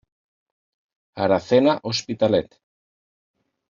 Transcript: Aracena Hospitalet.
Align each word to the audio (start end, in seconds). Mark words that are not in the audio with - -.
Aracena 1.27 1.79
Hospitalet. 1.93 2.61